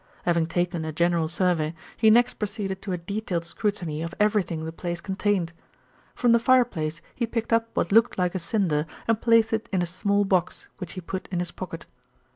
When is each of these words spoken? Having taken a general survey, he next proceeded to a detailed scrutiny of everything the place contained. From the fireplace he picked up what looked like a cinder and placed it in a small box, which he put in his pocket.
Having 0.25 0.47
taken 0.47 0.83
a 0.83 0.91
general 0.91 1.27
survey, 1.27 1.75
he 1.95 2.09
next 2.09 2.39
proceeded 2.39 2.81
to 2.81 2.91
a 2.91 2.97
detailed 2.97 3.45
scrutiny 3.45 4.01
of 4.01 4.15
everything 4.19 4.65
the 4.65 4.71
place 4.71 4.99
contained. 4.99 5.53
From 6.15 6.31
the 6.31 6.39
fireplace 6.39 7.01
he 7.13 7.27
picked 7.27 7.53
up 7.53 7.69
what 7.75 7.91
looked 7.91 8.17
like 8.17 8.33
a 8.33 8.39
cinder 8.39 8.87
and 9.07 9.21
placed 9.21 9.53
it 9.53 9.69
in 9.71 9.83
a 9.83 9.85
small 9.85 10.25
box, 10.25 10.67
which 10.79 10.93
he 10.93 11.01
put 11.01 11.27
in 11.27 11.37
his 11.37 11.51
pocket. 11.51 11.85